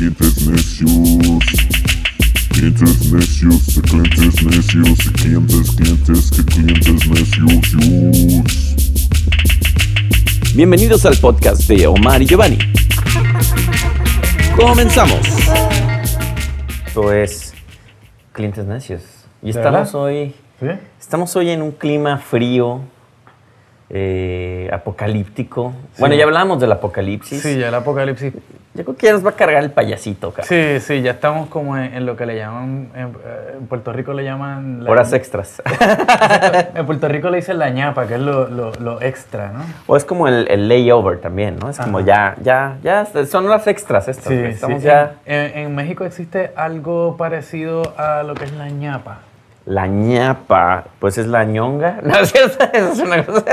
[0.00, 0.88] clientes necios.
[2.48, 7.60] Clientes necios, de clientes necios, de clientes, clientes, que clientes necios.
[10.54, 12.56] Bienvenidos al podcast de Omar y Giovanni.
[14.56, 15.20] Comenzamos.
[16.86, 17.52] Esto es
[18.32, 19.02] Clientes Necios.
[19.42, 20.68] Y ¿De estamos hoy, ¿Sí?
[20.98, 22.80] estamos hoy en un clima frío,
[23.90, 25.74] eh, apocalíptico.
[25.98, 27.42] Bueno, ya hablábamos del apocalipsis.
[27.42, 28.32] Sí, ya el apocalipsis.
[28.72, 30.46] Yo creo que ya nos va a cargar el payasito, cara.
[30.46, 33.92] Sí, sí, ya estamos como en, en lo que le llaman, en, eh, en Puerto
[33.92, 34.84] Rico le llaman...
[34.84, 35.60] la- Horas extras.
[36.74, 39.60] En Puerto Rico le dicen la ñapa, que es lo, lo, lo extra, ¿no?
[39.88, 41.68] o es como el, el layover también, ¿no?
[41.70, 44.26] Es como ya, ya, ya, son horas extras estas.
[44.28, 44.34] Sí.
[44.34, 44.86] Estamos sí.
[44.86, 45.14] ya...
[45.26, 49.18] En, en México existe algo parecido a lo que es la ñapa.
[49.70, 51.98] La ñapa, pues es la ñonga.
[52.02, 53.44] No, es cierto, eso es una cosa.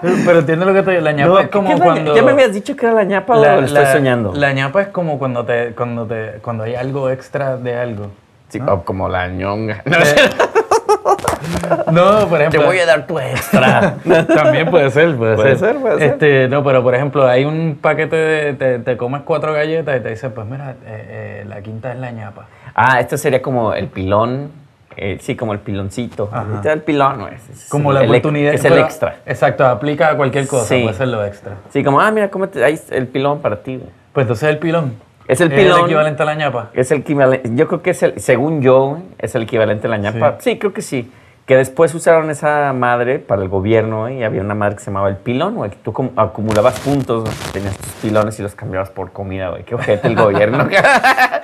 [0.00, 2.16] Pero entiendes lo que te digo, la ñapa No, es como ¿qué es la cuando...
[2.16, 4.32] ¿Ya me habías dicho que era la ñapa o lo estoy soñando?
[4.34, 8.06] La ñapa es como cuando te, cuando te, cuando hay algo extra de algo.
[8.48, 8.84] Sí, ¿no?
[8.84, 9.82] como la ñonga.
[9.84, 12.66] No, Eh, No, por Te ejemplo.
[12.66, 13.96] voy a dar tu extra.
[14.34, 15.72] También puede ser, puede, Puede ser.
[15.72, 16.10] ser, puede ser.
[16.12, 18.54] Este, no, pero por ejemplo, hay un paquete de.
[18.54, 21.98] Te, te comes cuatro galletas y te dicen, pues mira, eh, eh, la quinta es
[21.98, 22.46] la ñapa.
[22.74, 24.50] ah, esto sería como el pilón.
[24.96, 26.28] Eh, sí, como el piloncito.
[26.32, 27.48] Ahorita el pilón, no es.
[27.50, 28.54] es Como el la oportunidad.
[28.54, 29.16] Es el extra.
[29.26, 30.82] Exacto, aplica a cualquier cosa, Sí.
[30.82, 31.54] puede ser lo extra.
[31.70, 33.76] Sí, como, ah, mira, cómete, ahí está el pilón para ti.
[33.76, 33.88] güey.
[34.12, 34.94] Pues entonces el pilón.
[35.28, 35.78] Es el Es pilón.
[35.80, 36.70] el equivalente a la ñapa.
[36.72, 37.50] Es el equivalente.
[37.54, 40.36] Yo creo que es el, según yo, es el equivalente a la ñapa.
[40.40, 40.58] Sí.
[40.58, 41.10] creo que sí.
[41.46, 45.08] Que después usaron esa madre para el gobierno y había una madre que se llamaba
[45.08, 45.70] el pilón, güey.
[45.70, 49.62] Que tú como acumulabas puntos, tenías tus pilones y los cambiabas por comida, güey.
[49.62, 50.68] Qué ojete el gobierno.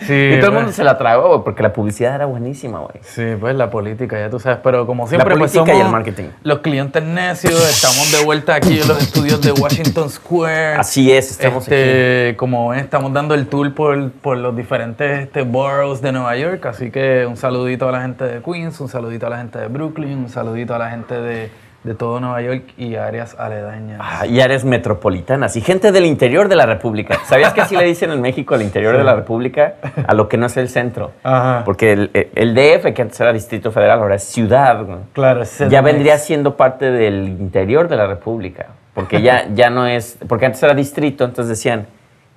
[0.00, 2.96] Sí, y todo el mundo se la tragó, güey, porque la publicidad era buenísima, güey.
[3.02, 4.58] Sí, pues la política, ya tú sabes.
[4.64, 6.24] Pero como siempre, pues política y somos el marketing.
[6.42, 7.54] los clientes necios.
[7.70, 10.74] Estamos de vuelta aquí en los estudios de Washington Square.
[10.78, 11.76] Así es, estamos aquí.
[11.76, 16.36] este, Como ven, estamos dando el tour por, por los diferentes este, boroughs de Nueva
[16.36, 16.66] York.
[16.66, 19.68] Así que un saludito a la gente de Queens, un saludito a la gente de
[19.68, 21.50] Brooklyn, un saludito a la gente de,
[21.84, 23.98] de todo Nueva York y áreas aledañas.
[24.02, 27.18] Ah, y áreas metropolitanas y gente del interior de la República.
[27.24, 29.74] ¿Sabías que así le dicen en México al interior de la República?
[30.06, 31.12] A lo que no es el centro.
[31.22, 31.62] Ajá.
[31.64, 34.84] Porque el, el DF, que antes era Distrito Federal, ahora es ciudad.
[34.84, 34.98] güey.
[35.12, 38.66] Claro, ese ya es- vendría siendo parte del interior de la República.
[38.94, 40.18] Porque ya, ya no es.
[40.28, 41.86] Porque antes era distrito, entonces decían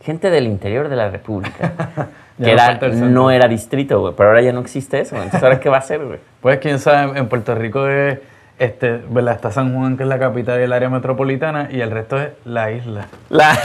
[0.03, 1.71] gente del interior de la República.
[2.37, 4.13] Que no era, no era distrito, güey.
[4.13, 5.11] Pero ahora ya no existe eso.
[5.15, 5.23] güey.
[5.23, 6.19] Entonces, ¿ahora qué va a hacer, güey?
[6.45, 8.19] Pues quién sabe, en Puerto Rico es,
[8.59, 9.33] este, ¿verdad?
[9.33, 12.69] está San Juan, que es la capital del área metropolitana, y el resto es la
[12.71, 13.07] isla.
[13.29, 13.57] La...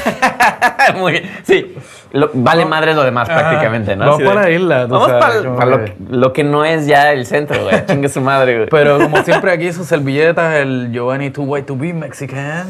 [0.96, 1.24] Muy bien.
[1.42, 1.76] Sí.
[2.12, 3.38] Lo- vale madre lo demás Ajá.
[3.38, 4.06] prácticamente, ¿no?
[4.06, 7.12] Vamos para la isla, Vamos sabes, para, lo, que- que, lo que no es ya
[7.12, 7.84] el centro, güey.
[7.86, 8.68] Chingue su madre, güey.
[8.70, 12.66] Pero como siempre aquí sus servilletas, el Giovanni Too White to Be Mexican.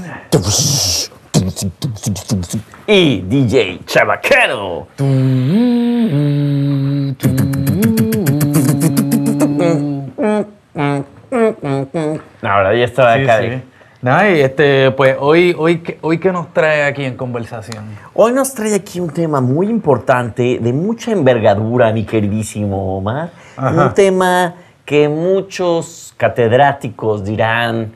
[2.89, 4.89] Y DJ Chavaquero.
[12.43, 13.41] No, ahora ya estaba Sí, acá.
[13.43, 13.63] sí.
[14.03, 17.85] Nada, y este, pues hoy, hoy, ¿qué- hoy qué nos trae aquí en conversación.
[18.15, 23.31] Hoy nos trae aquí un tema muy importante, de mucha envergadura, mi queridísimo Omar.
[23.59, 23.71] Ajá.
[23.89, 24.55] Un tema
[24.87, 27.93] que muchos catedráticos dirán,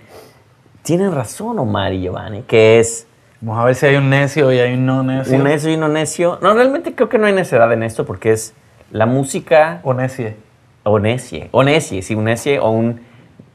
[0.83, 3.06] tienen razón Omar y Giovanni, que es
[3.41, 5.37] Vamos a ver si hay un necio y hay un no necio.
[5.37, 6.38] un necio y no necio.
[6.41, 8.54] No, realmente creo que no hay necedad en esto porque es
[8.91, 10.37] la música O necie.
[10.83, 13.00] o necie, o necie, sí, un necie o un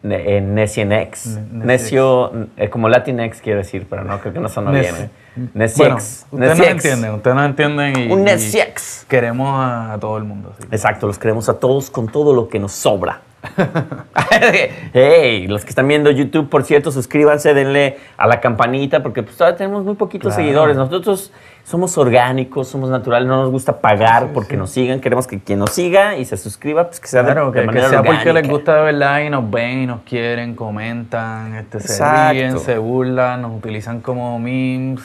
[0.03, 4.95] eh, Necio, eh, como latinx quiero decir, pero no, creo que no sonó bien.
[4.95, 5.09] ¿eh?
[5.35, 6.25] Bueno, Neciex.
[6.31, 9.05] ustedes no entienden, ustedes no entienden y, Un y neciex.
[9.07, 10.53] queremos a, a todo el mundo.
[10.57, 13.21] así Exacto, los queremos a todos con todo lo que nos sobra.
[14.93, 19.35] hey, los que están viendo YouTube, por cierto, suscríbanse, denle a la campanita, porque pues
[19.37, 20.43] todavía tenemos muy poquitos Claro.
[20.43, 20.75] seguidores.
[20.77, 21.31] Nosotros
[21.63, 24.99] somos orgánicos, somos naturales, no nos gusta pagar porque nos sigan.
[24.99, 27.65] Queremos que quien nos siga y se suscriba, pues que sea de- Claro, de, que
[27.65, 28.33] manera sea porque orgánica.
[28.41, 32.77] les gusta de verdad y nos ven y nos quieren, comentan, este, se ríen, se
[32.77, 35.01] burlan, nos utilizan como memes.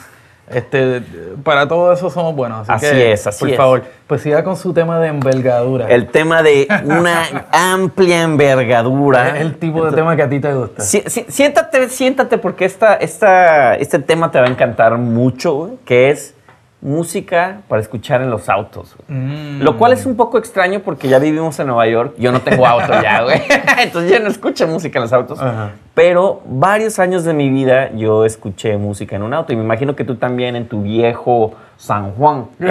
[0.47, 1.01] Este,
[1.43, 2.69] para todo eso somos buenos.
[2.69, 3.57] Así, Así que, es, así por es.
[3.57, 5.87] favor, pues siga con su tema de envergadura.
[5.87, 9.29] El tema de una amplia envergadura.
[9.29, 10.83] es el tipo de tema que a ti te gusta.
[10.83, 16.35] Siéntate, siéntate, porque esta, esta, este tema te va a encantar mucho, que es
[16.79, 18.95] música para escuchar en los autos.
[19.07, 19.61] Mm.
[19.61, 22.13] Lo cual es un poco extraño porque ya vivimos en Nueva York.
[22.19, 23.41] Yo no tengo auto ya, güey.
[23.79, 25.39] Entonces yo no escucho música en los autos.
[25.41, 25.71] Ajá.
[25.95, 29.53] Pero varios años de mi vida yo escuché música en un auto.
[29.53, 32.47] Y me imagino que tú también en tu viejo San Juan.
[32.59, 32.67] Ay,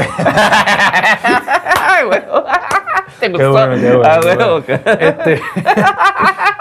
[2.07, 2.21] güey.
[3.21, 3.53] ¿Te Qué gustó?
[3.53, 4.59] bueno, qué bueno, Ah, bueno.
[4.99, 5.41] Este,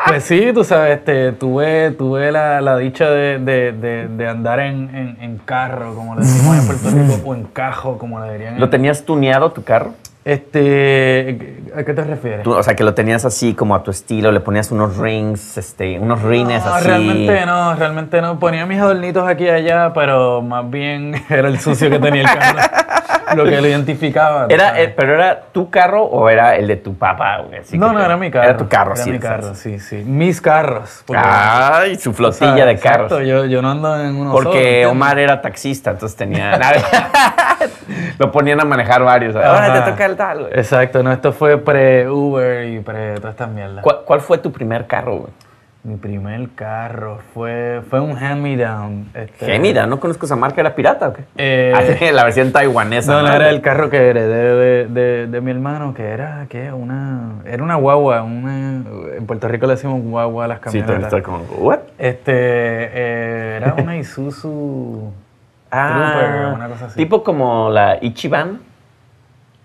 [0.07, 4.59] Pues sí, tú sabes, este, tuve, tuve la, la dicha de, de- de- de andar
[4.59, 8.33] en, en- en carro, como le decimos en Puerto Rico, o en cajo, como le
[8.33, 8.59] dirían.
[8.59, 9.93] ¿Lo tenías tuneado tu carro?
[10.25, 12.43] Este, ¿a qué te refieres?
[12.43, 15.57] Tú, o sea, que lo tenías así como a tu estilo, le ponías unos rings,
[15.57, 16.87] este, unos rines No, así.
[16.87, 18.39] realmente no, realmente no.
[18.39, 22.27] Ponía mis adornitos aquí y allá, pero más bien era el sucio que tenía el
[22.27, 22.59] carro.
[23.35, 24.45] lo que lo identificaba.
[24.49, 27.43] Era, eh, ¿Pero era tu carro o era el de tu papá?
[27.59, 28.45] Así no, no, te- era mi carro.
[28.49, 29.11] Era tu carro, Era sí.
[29.11, 29.97] mi carro, sí, sí.
[30.05, 31.03] Mis carros.
[31.05, 33.11] porque- Ay, su o flotilla sea, de carros.
[33.11, 34.87] Exacto, yo, yo no ando en uno solo, Porque ¿entiendes?
[34.91, 36.57] Omar era taxista, entonces tenía.
[38.19, 39.35] lo ponían a manejar varios.
[39.35, 40.51] Ahora te toca el tal, güey.
[40.53, 43.83] Exacto, no, esto fue pre-Uber y pre todas estas mierdas.
[43.83, 45.31] ¿Cuál, cuál fue tu primer carro, güey?
[45.85, 49.09] Mi primer carro fue, fue un hand-me-down.
[49.13, 51.23] Este, mira, no conozco esa marca, ¿era pirata o qué?
[51.35, 51.81] Eh, Ah,
[52.13, 53.11] la versión taiwanesa.
[53.11, 56.71] No, no, era el carro que heredé de, de, de mi hermano, que era, ¿qué?
[56.71, 58.81] Una, era una guagua, una,
[59.17, 61.03] en Puerto Rico le decimos guagua a las Sí, camionetas.
[61.03, 61.79] está como, ¿what?
[61.97, 65.11] Este, eh, era una Isuzu
[65.73, 66.93] Trooper, una cosa así.
[66.93, 68.59] Ah, Tipo como la Ichiban,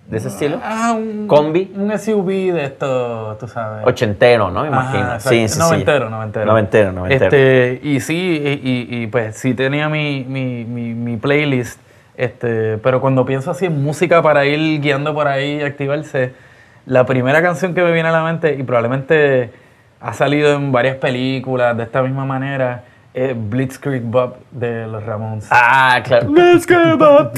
[0.06, 0.58] de ese estilo.
[0.64, 1.26] Ah, un...
[1.26, 1.70] Combi.
[1.76, 3.87] Un SUV de esto, tú sabes.
[3.87, 4.62] Ochentero, ¿no?
[4.62, 5.05] Me Ajá, imagino.
[5.14, 5.28] exacto.
[5.28, 5.58] sí, sí, sí.
[5.58, 6.46] noventero, noventero.
[6.46, 7.25] Noventero, noventero.
[7.26, 11.78] Este, y sí, y, y- y, pues sí tenía mi, mi, mi, mi playlist,
[12.16, 16.32] este, pero cuando pienso así en música para ir guiando por ahí y activarse,
[16.87, 19.50] la primera canción que me viene a la mente, y probablemente
[20.00, 22.84] ha salido en varias películas de esta misma manera,
[23.18, 25.46] es Blitzkrieg Bob de los Ramones.
[25.50, 26.30] Ah, claro.
[26.30, 27.32] Let's go back.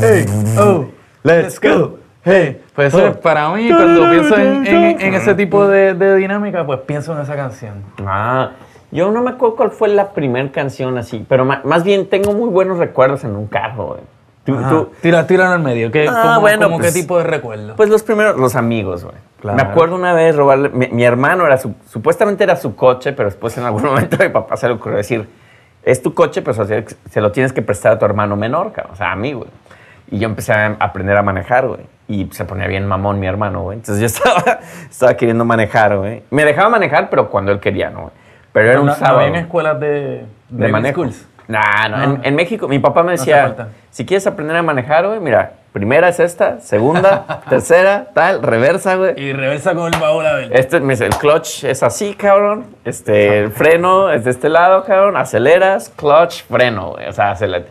[0.00, 0.26] Hey,
[0.58, 0.86] oh,
[1.22, 1.98] let's go.
[2.24, 6.16] Hey, pues eso es para mí, cuando pienso en, en- en ese tipo de, de
[6.16, 7.84] dinámica, pues pienso en esa canción.
[8.04, 8.50] Ah,
[8.90, 12.48] yo no me acuerdo cuál fue la primera canción así, pero más bien tengo muy
[12.50, 13.98] buenos recuerdos en un carro.
[14.46, 15.90] Tú- tú- Tira, tíralo al medio.
[15.92, 17.76] ¿Qué, Ah, cómo- bueno, cómo pues- qué tipo de recuerdo?
[17.76, 19.16] Pues los primeros, los amigos, güey.
[19.40, 19.56] Claro.
[19.56, 23.28] Me acuerdo una vez robarle, mi, mi hermano era su, supuestamente era su coche, pero
[23.28, 25.28] después en algún momento mi papá se le ocurrió decir,
[25.82, 28.94] es tu coche, pero se, se lo tienes que prestar a tu hermano menor, cabrón,
[28.94, 29.48] o sea, a mí, güey.
[30.10, 31.80] Y yo empecé a aprender a manejar, güey.
[32.08, 33.78] Y se ponía bien mamón mi hermano, güey.
[33.78, 36.22] Entonces yo estaba, estaba queriendo manejar, güey.
[36.30, 38.02] Me dejaba manejar, pero cuando él quería, ¿no?
[38.02, 38.12] güey?
[38.52, 39.18] Pero era un no, no sábado.
[39.18, 40.94] había en escuelas de, de driving manejo.
[41.02, 41.26] schools.
[41.48, 42.04] Nah, no, No.
[42.04, 46.08] En, en México, mi papá me decía, si quieres aprender a manejar, güey, mira, primera
[46.08, 49.18] es esta, segunda, tercera, tal, reversa, güey.
[49.20, 50.24] Y reversa con el baúl.
[50.50, 52.66] Este, me dice, el clutch es así, cabrón.
[52.84, 55.16] Este, el freno es de este lado, cabrón.
[55.16, 57.08] Aceleras, clutch, freno, güey.
[57.08, 57.66] O sea, acelera.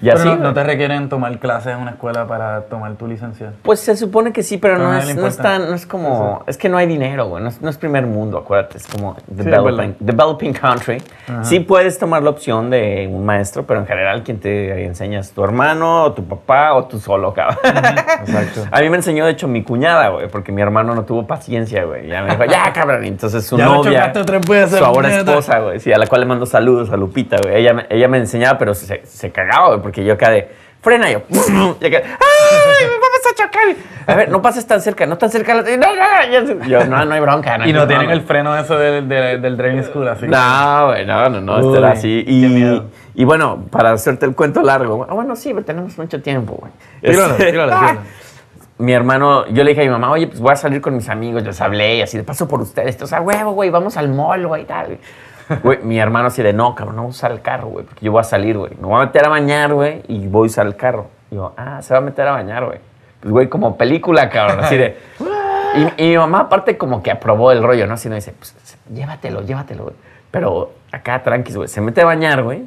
[0.00, 3.52] Y Pero así, no, te requieren tomar clases en una escuela para tomar tu licencia.
[3.62, 6.44] Pues se supone que sí, pero Pero no es, no es tan, no es como,
[6.46, 9.16] es que no hay dinero, güey, no es, no es primer mundo, acuérdate, es como
[9.26, 11.02] developing, developing country.
[11.42, 15.32] Sí puedes tomar la opción de un maestro, pero en general quien te enseña es
[15.32, 17.58] tu hermano, o tu papá, o tú solo, cabrón.
[17.64, 18.66] Exacto.
[18.70, 21.84] A mí me enseñó, de hecho, mi cuñada, güey, porque mi hermano no tuvo paciencia,
[21.84, 22.06] güey.
[22.08, 23.04] Ya me dijo, ya, cabrón.
[23.04, 24.12] Entonces su Ya novia,
[24.68, 27.56] su ahora esposa, güey, sí, a la cual le mando saludos a Lupita, güey.
[27.56, 30.46] Ella, me- ella me enseñaba, pero se, se cagaba, güey, porque yo acá de,
[30.82, 31.22] frena yo.
[31.80, 33.76] Y acá, ¡ay, vamos a chocar!
[34.06, 35.54] A ver, no pases tan cerca, no tan cerca.
[35.54, 36.66] No, no, no.
[36.66, 37.56] Yo, no, no hay bronca.
[37.60, 37.98] Y hay no bronca".
[37.98, 40.26] tienen el freno eso del, del, del driving school, así.
[40.26, 42.22] No, güey, no, no, no, esto era así.
[42.26, 42.84] Y, miedo.
[43.14, 46.72] y bueno, para hacerte el cuento largo, ah, bueno, sí, pero tenemos mucho tiempo, güey.
[47.00, 48.00] Tíralo, Este, tíralo, tíralo.
[48.76, 51.08] Mi hermano, yo le dije a mi mamá, oye, pues voy a salir con mis
[51.08, 53.00] amigos, les hablé y así, de paso por ustedes.
[53.00, 54.98] O sea, huevo, güey, vamos al mall, güey, tal.
[55.62, 58.04] Güey, mi hermano así de, no, cabrón, no voy a usar el carro, güey, porque
[58.04, 58.72] yo voy a salir, güey.
[58.80, 61.06] Me voy a meter a bañar, güey, y voy a usar el carro.
[61.30, 62.78] Y yo, ah, se va a meter a bañar, güey.
[63.20, 64.96] Pues, güey, como película, cabrón, así de...
[65.96, 67.94] Y, y mi mamá aparte como que aprobó el rollo, ¿no?
[67.94, 68.54] Así no dice, pues
[68.92, 69.96] llévatelo, llévatelo, güey.
[70.30, 71.68] Pero acá tranquis, güey.
[71.68, 72.64] Se mete a bañar, güey.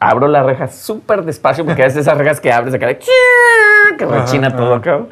[0.00, 2.98] Abro la reja súper despacio porque es de esas rejas que abres acá de...
[2.98, 4.82] Que rechina Ajá, todo, ajá.
[4.82, 5.08] cabrón.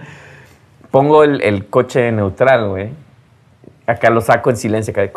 [0.90, 2.90] Pongo el, el coche neutral, güey.
[3.86, 5.12] Acá lo saco en silencio, acá de...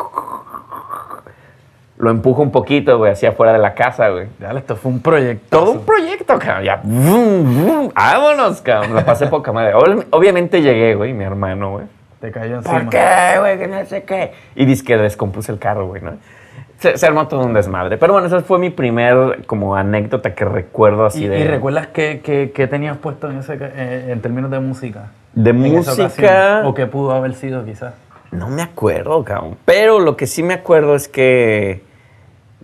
[1.96, 4.26] Lo empujo un poquito, güey, hacia afuera de la casa, güey.
[4.40, 5.58] Dale, esto fue un proyecto.
[5.60, 6.64] Todo un proyecto, cabrón.
[6.64, 8.94] Ya, vum, vum, vámonos, cabrón.
[8.94, 9.74] Lo pasé poca madre.
[9.74, 11.86] Ob- Obviamente llegué, güey, mi hermano, güey.
[12.20, 12.80] Te cayó encima.
[12.80, 13.58] ¿Por qué, güey?
[13.58, 14.32] Que no sé qué.
[14.56, 16.12] Y dice que descompuse el carro, güey, ¿no?
[16.80, 17.96] Se, se armó todo un desmadre.
[17.96, 21.38] Pero bueno, esa fue mi primer como anécdota que recuerdo así ¿Y, de...
[21.38, 25.10] y recuerdas qué, qué- qué tenías puesto en, ese, eh, en términos de música?
[25.32, 26.62] De en música...
[26.64, 27.94] ¿O qué pudo haber sido quizás?
[28.34, 29.56] No me acuerdo, cabrón.
[29.64, 31.82] Pero lo que sí me acuerdo es que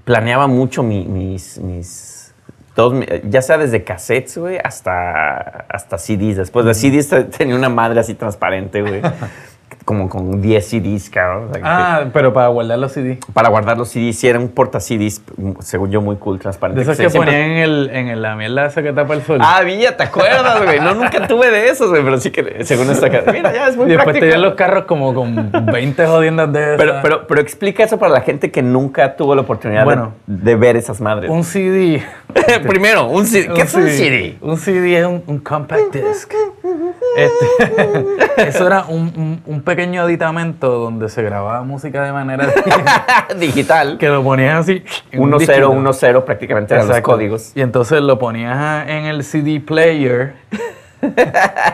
[0.05, 2.35] planeaba mucho mi- mis, mis
[2.75, 6.37] todos mi- ya sea desde cassettes, güey, hasta, hasta CDs.
[6.37, 9.03] Después de CDs te- tenía una madre así transparente, güey.
[9.91, 11.49] como con 10 CDs, cabrón.
[11.51, 13.19] O sea, que- Ah, pero para guardar los CD.
[13.35, 15.21] para guardar los CDs, sí era un porta CDs,
[15.59, 16.79] según yo, muy cool, transparente.
[16.79, 19.15] De esos se- que siempre- ponían en, el, en el- la mierda esa que tapa
[19.15, 19.41] el sol.
[19.43, 20.79] Ah, Villa, ¿te acuerdas, güey?
[20.79, 23.33] No, nunca tuve de esos, güey, pero sí que según esta casa.
[23.33, 24.27] Mira, ya es muy y después práctico.
[24.27, 26.77] tenían los carros como con 20 jodiendas de esas.
[26.77, 30.13] Pero, pero, pero explica eso para la gente que nunca tuvo la oportunidad de- Bueno.
[30.29, 31.29] de, ver esas madres.
[31.31, 32.01] Un CD.
[32.69, 33.53] Primero, un CD.
[33.55, 34.37] ¿Qué es un CD?
[34.41, 36.33] Un CD es un, un compact disc.
[37.17, 42.47] Este, eso era un, un- un pequeño aditamento donde se grababa música de manera
[43.39, 43.99] Digital.
[43.99, 44.83] que lo ponías así.
[45.11, 45.73] en un 1-0, disquito.
[45.73, 47.53] 1-0 prácticamente eran los códigos.
[47.57, 50.35] Y entonces lo ponías en el CD player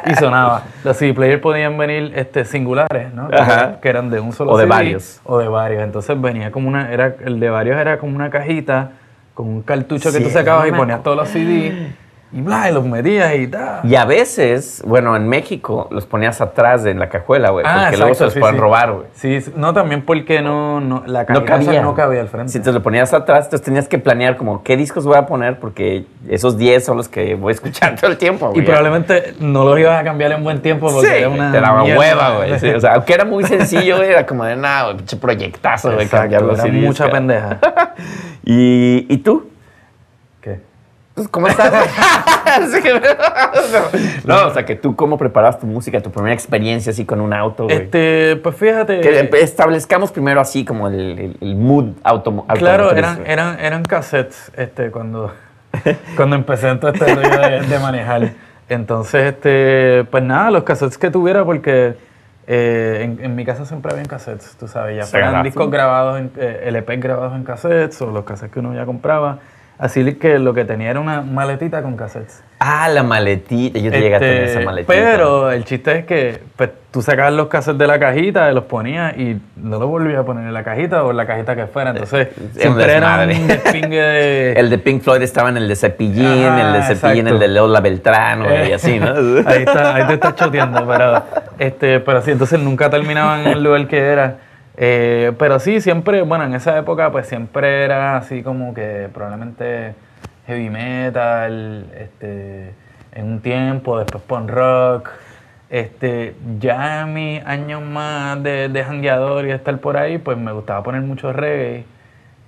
[0.06, 0.62] y sonaba.
[0.84, 3.28] Los CD players podían venir este, singulares, ¿no?
[3.28, 3.52] Que, Ajá.
[3.54, 5.20] eran- que eran de un solo O de CD, varios.
[5.24, 5.82] O de varios.
[5.82, 8.92] Entonces venía como una, era, el de varios era como una cajita
[9.34, 11.92] con un cartucho que Sí, tú sacabas y ponías todos los CD
[12.36, 13.80] y bla, y los metías y tal.
[13.84, 17.96] Y a veces, bueno, en México los ponías atrás de la cajuela, güey, Ah, porque
[17.96, 18.60] luego se los sí, pueden sí.
[18.60, 19.06] robar, güey.
[19.14, 21.80] Sí, no también porque no, no la No cabía.
[21.80, 22.52] no cabía al frente.
[22.52, 25.58] Si te lo ponías atrás, entonces tenías que planear como qué discos voy a poner
[25.58, 28.64] porque esos 10 son los que voy a escuchar todo el tiempo, y güey.
[28.66, 31.84] probablemente no los ibas a cambiar en buen tiempo porque Sí, era una te daba
[31.84, 32.52] hueva, güey.
[32.52, 36.04] o sea, aunque era muy sencillo, güey, era como de nada, güey, pinche proyectazo, güey,
[36.04, 37.58] Exacto, cambiar los era mucha pendeja.
[38.44, 39.48] ¿Y, ¿Y tú?
[41.16, 41.72] Pues, ¿Cómo estás?
[44.24, 47.32] No, o sea, que tú cómo preparabas tu música, tu primera experiencia así con un
[47.32, 47.76] auto, güey.
[47.76, 49.00] Este, pues fíjate.
[49.00, 54.52] Que establezcamos primero así como el, el- el mood automo Claro, eran, eran, eran cassettes
[54.56, 55.32] este, cuando,
[56.16, 58.30] cuando empecé en todo este rollo de, de manejar.
[58.68, 61.94] Entonces, este, pues nada, los cassettes que tuviera, porque
[62.46, 66.30] eh, en, en mi casa siempre habían cassettes, tú sabes, ya fueran discos grabados, en,
[66.36, 69.38] eh, LP grabados en cassettes o los cassettes que uno ya compraba.
[69.78, 72.42] Así que lo que tenía era una maletita con cassettes.
[72.58, 73.78] Ah, la maletita.
[73.78, 74.92] Yo te llegué a tener Este, esa maletita.
[74.92, 79.14] Pero el chiste es que pues, tú sacabas los cassettes de la cajita, los ponías
[79.18, 81.90] y no los volvías a poner en la cajita o en la cajita que fuera.
[81.90, 84.52] Entonces, un siempre era un despingue de.
[84.56, 87.34] El de Pink Floyd estaba en el de Cepillín, el de Cepillín, exacto.
[87.34, 89.08] el de Lola Beltrán, güey, y así, ¿no?
[89.46, 91.22] ahí, está, ahí te estás choteando, pero,
[91.58, 94.45] este, pero sí, entonces nunca terminaban en el lugar que era.
[94.76, 99.94] Eh, pero sí, siempre, bueno, en esa época pues siempre era así como que probablemente
[100.46, 102.74] heavy metal, este,
[103.12, 105.10] en un tiempo, después punk rock.
[105.68, 110.38] Este, ya en mis años más de, de jangueador y de estar por ahí, pues
[110.38, 111.84] me gustaba poner mucho reggae,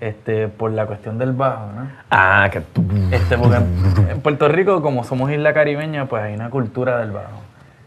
[0.00, 1.90] este, por la cuestión del bajo, ¿no?
[2.10, 2.84] Ah, que tú.
[3.10, 7.10] Este, porque en, en Puerto Rico, como somos isla caribeña, pues hay una cultura del
[7.10, 7.42] bajo.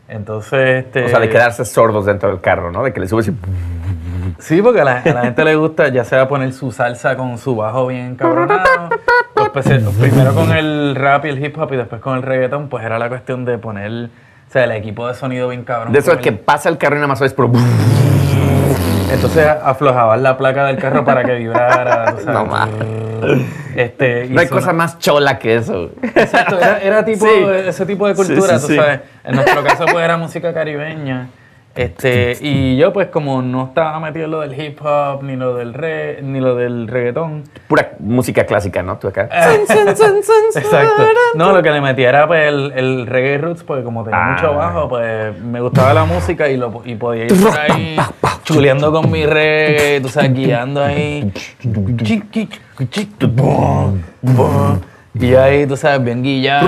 [0.10, 1.06] Entonces, este...
[1.06, 2.84] O sea, de quedarse sordos dentro del carro, ¿no?
[2.84, 3.36] De que le subes y.
[4.40, 7.38] Sí, porque a la, a la gente le gusta ya sea poner su salsa con
[7.38, 8.90] su bajo bien cabronado.
[9.36, 9.52] o
[10.00, 12.98] primero con el rap y el hip hop y después con el reggaeton, pues era
[13.00, 14.10] la cuestión de poner,
[14.50, 15.94] o sea, el equipo de sonido bien cabrón.
[15.94, 17.52] De eso es que el- pasa el carro y nada más oyes, pero.
[19.12, 22.16] Entonces aflojabas la placa del carro para que vibrara.
[22.16, 22.34] tú sabes.
[22.34, 22.70] No más.
[23.76, 25.92] Este, No hay cosa más chola que eso.
[26.02, 27.44] Exacto, era, era tipo, Sí.
[27.68, 29.02] ese tipo de cultura, Sí, sí, tú sabes.
[29.24, 31.28] En nuestro caso, pues era música caribeña.
[31.74, 35.56] Este, y yo, pues, como no estaba metido en lo del hip hop, ni lo
[35.56, 37.44] del re, ni lo del reggaetón.
[37.68, 38.98] Pura música clásica, ¿no?
[38.98, 39.30] Tú acá.
[40.60, 41.04] Exacto.
[41.36, 44.32] No, lo que le metía era pues, el, el reggae roots, porque como tenía Ah.
[44.34, 47.96] mucho bajo, pues me gustaba la música y, lo, y podía ir por ahí
[48.44, 51.32] chuleando con mi reggae, tú sabes, guiando ahí.
[55.14, 56.68] Y ahí, tú sabes, bien guillado.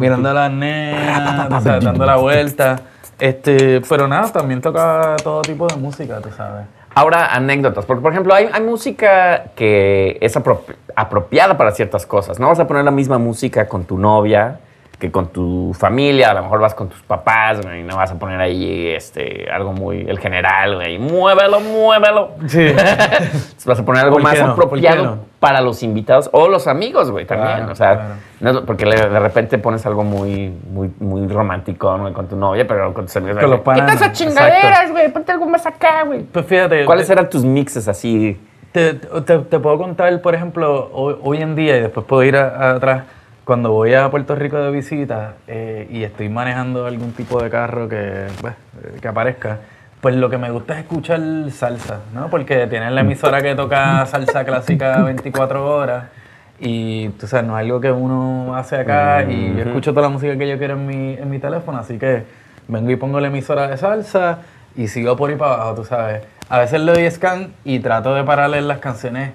[0.00, 2.80] Mirando a las nenas, tú sabes, dando la vuelta.
[3.18, 6.66] Este, pero nada, también tocaba todo tipo de música, tú sabes.
[6.94, 7.84] Ahora, anécdotas.
[7.86, 10.60] Porque, por ejemplo, hay, hay música que es apro-
[10.94, 12.38] apropiada para ciertas cosas.
[12.38, 14.60] No vas a poner la misma música con tu novia
[15.04, 16.30] que con tu familia.
[16.30, 19.46] A lo mejor vas con tus papás güey, y no vas a poner ahí este,
[19.52, 20.00] algo muy...
[20.08, 20.98] El general, güey.
[20.98, 22.30] Muévelo, muévelo.
[22.46, 22.68] Sí.
[23.66, 24.54] vas a poner algo ¿Por más qué no?
[24.56, 25.18] ¿Por qué apropiado no?
[25.40, 27.56] para los invitados o los amigos, güey, también.
[27.56, 28.60] Claro, o sea, claro.
[28.60, 32.94] no- porque de repente pones algo muy, muy, muy romántico güey, con tu novia, pero
[32.94, 33.44] con tus amigos...
[33.44, 35.12] Con Quita esas chingaderas, güey.
[35.12, 36.22] Ponte algo más acá, güey.
[36.22, 36.86] Pues fíjate.
[36.86, 38.40] ¿Cuáles eran tus mixes así?
[38.72, 42.36] Te, te- te puedo contar, por ejemplo, hoy, hoy en día, y después puedo ir
[42.36, 43.04] a- a atrás,
[43.44, 47.88] cuando voy a Puerto Rico de visita eh, y estoy manejando algún tipo de carro
[47.88, 49.58] que, pues, eh, que aparezca,
[50.00, 51.20] pues lo que me gusta es escuchar
[51.50, 52.28] salsa, ¿no?
[52.28, 56.04] Porque tienen la emisora que toca salsa clásica 24 horas
[56.58, 60.08] y, tú sabes, no es algo que uno hace acá y yo escucho toda la
[60.08, 62.22] música que yo quiero en mi, en mi teléfono, así que
[62.68, 64.38] vengo y pongo la emisora de salsa
[64.76, 66.22] y sigo por ahí para abajo, tú sabes.
[66.48, 69.30] A veces le doy scan y trato de pararle las canciones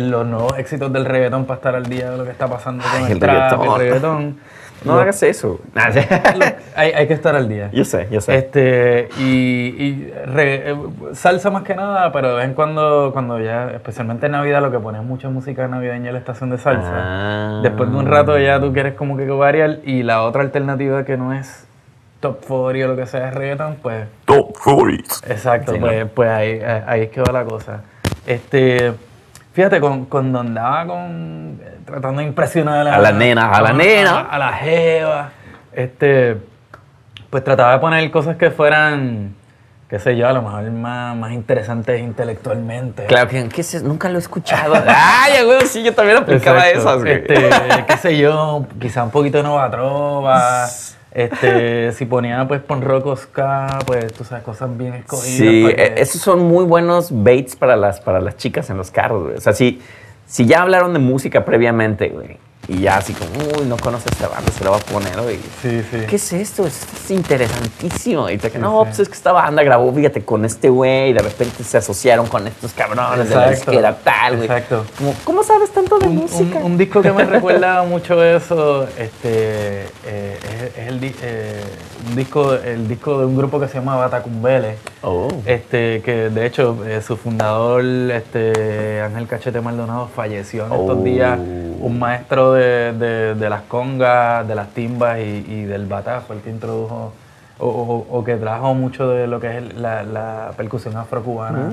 [0.00, 2.92] los nuevos éxitos del reggaetón para estar al día de lo que está pasando con
[2.92, 3.72] Ay, el, el trap, reggaetón.
[3.72, 4.36] el reggaetón.
[4.84, 5.58] No Lo- hagas eso.
[6.76, 7.68] Hay, hay que estar al día.
[7.72, 8.36] yo sé, yo sé.
[8.36, 10.76] Este, y, y re- eh,
[11.14, 14.70] salsa más que nada, pero de vez en cuando, cuando ya, especialmente en Navidad, lo
[14.70, 16.92] que pones mucha música navideña en la estación de salsa.
[16.94, 17.60] Ah.
[17.64, 21.16] Después de un rato ya tú quieres como que variar y la otra alternativa que
[21.16, 21.66] no es
[22.20, 25.02] top 40 o lo que sea es reggaeton, pues Top 40.
[25.26, 27.80] exacto, Sí, pues, pues ahí, ahí- ahí es que va la cosa.
[28.28, 28.92] Este,
[29.58, 34.20] fíjate, con, cuando andaba con, eh, tratando de impresionar A la nena, a la nena.
[34.20, 35.30] a la jeva,
[35.72, 36.36] este,
[37.28, 39.34] pues trataba de poner cosas que fueran,
[39.88, 43.06] qué sé yo, a lo mejor más, más interesantes intelectualmente.
[43.06, 44.74] Claro que ¿qué es nunca lo he escuchado.
[44.86, 46.78] Ay, güey, sí, yo también aplicaba Exacto.
[46.78, 47.14] esas, güey.
[47.14, 50.68] Este, qué sé yo, quizá un poquito de Nova Trova.
[51.12, 55.36] Este, si ponía pues pon rock ska, pues tú sabes, cosas bien escogidas.
[55.36, 58.90] Sí, que- eh, esos son muy buenos baits para las, para las chicas en los
[58.90, 59.36] carros, güey.
[59.36, 59.80] O sea, si,
[60.26, 62.36] si ya hablaron de música previamente, güey,
[62.68, 65.38] y ya así como, uy, no conoce esta banda, se la va a poner, güey.
[65.62, 65.98] Sí, sí.
[66.06, 66.66] ¿Qué es esto?
[66.66, 68.28] Esto es interesantísimo.
[68.28, 71.12] Y te que, no, pues es que esta banda grabó, fíjate, con este güey, y
[71.14, 73.70] de repente se asociaron con estos cabrones de la Exacto.
[73.72, 74.44] disquera tal, güey.
[74.48, 74.84] Exacto.
[74.98, 76.58] Como, ¿Cómo sabes tanto de Un, música?
[76.58, 81.62] un- un disco que me recuerda mucho eso, este, eh, es, es el, eh,
[82.10, 84.76] un disco, el disco de un grupo que se llama Batacumbele.
[85.02, 85.28] Oh.
[85.46, 91.02] Este, que de hecho eh, su fundador, este, Ángel Cachete Maldonado, falleció en estos Oh.
[91.02, 91.38] días.
[91.80, 95.86] Un maestro de, de- de las congas, de las timbas y, y del
[96.26, 97.12] fue el que introdujo
[97.60, 101.70] o, o- o que trajo mucho de lo que es la, la percusión afrocubana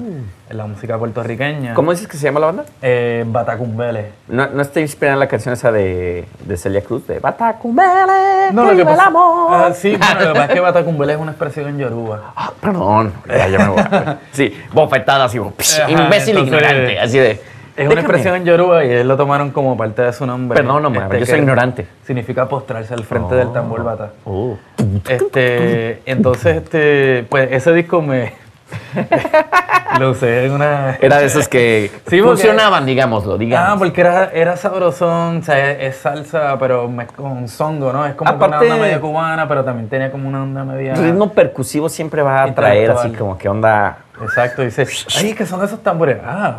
[0.49, 1.75] en la música puertorriqueña.
[1.75, 2.65] ¿Cómo dices que se llama la banda?
[2.81, 4.11] Eh, Batacumbele.
[4.27, 7.05] ¿No, no está inspirada en la canción esa de, de Celia Cruz?
[7.05, 9.47] De Batacumbele, No, que lo que el amor.
[9.51, 12.21] Ah, sí, bueno, lo que pasa es que Batacumbele es una expresión en Yoruba.
[12.35, 13.13] Ah, perdón.
[13.27, 13.83] Ya, ya me voy.
[14.31, 16.99] Sí, bofetada así, imbécil entonces, ignorante.
[16.99, 17.54] Así de.
[17.77, 20.55] Es una expresión en Yoruba y ellos lo tomaron como parte de su nombre.
[20.57, 21.87] Este, Perdón, Omar, yo soy que ignorante.
[22.05, 24.11] Significa postrarse al frente del tambor bata.
[24.23, 24.57] Oh.
[25.09, 28.33] Este, entonces, este, pues ese disco me
[29.99, 30.97] lo usé en una.
[31.01, 33.69] Era de esos que Sí, funcionaban, digámoslo, digamos.
[33.69, 38.05] Ah, porque era, era sabrosón, o sea, es, es salsa, pero mez- con zongo, ¿no?
[38.05, 40.95] Es como que Aparte- una onda media cubana, pero también tenía como una onda media.
[40.95, 43.97] Ritmo percusivo siempre va a traer así como que onda.
[44.21, 46.17] Exacto, dices, ay, ¿qué son esos tambores?
[46.25, 46.57] Ah,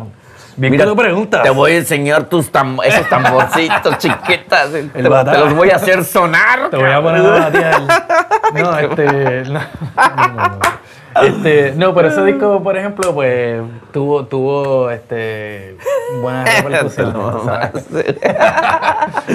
[0.57, 1.43] bien Mira, que lo preguntas.
[1.43, 4.71] Te voy a enseñar tus tam- esos tamborcitos chiquitas.
[4.71, 6.69] te, te los voy a hacer sonar.
[6.69, 7.81] Te voy a poner a batear.
[8.53, 9.43] No, este.
[9.45, 10.59] No, no, no, no.
[11.21, 15.75] Este, no, pero ese disco, por ejemplo, pues tuvo, tuvo este,
[16.21, 17.13] buenas repercusiones.
[17.13, 17.41] No.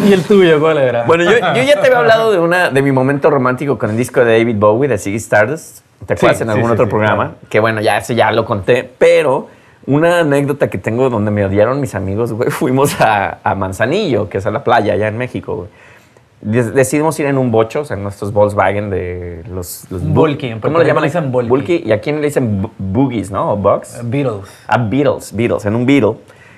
[0.06, 1.02] ¿Y el tuyo cuál era?
[1.04, 3.96] Bueno, yo, yo ya te había hablado de, una, de mi momento romántico con el
[3.96, 5.80] disco de David Bowie, de Ziggy Stardust.
[6.06, 7.24] ¿Te acuerdas Sí, en algún sí, otro sí, programa?
[7.24, 7.38] claro.
[7.48, 9.48] Que bueno, ya ese ya lo conté, pero
[9.87, 14.38] una anécdota que tengo donde me odiaron mis amigos, güey, fuimos a, a Manzanillo, que
[14.38, 15.68] es a la playa allá en México, güey.
[16.45, 19.87] Decidimos ir en un bocho, o sea, en nuestros Volkswagen de los...
[19.90, 21.03] los Un bu- Volky, en ¿Cómo Rico llaman?
[21.03, 21.49] le dicen Volky.
[21.49, 21.83] Volky.
[21.87, 23.53] ¿Y a quién le dicen boogies, no?
[23.53, 24.01] ¿O bugs?
[24.03, 24.49] Beatles.
[24.66, 26.14] A Beatles, Beatles, en un Beatle.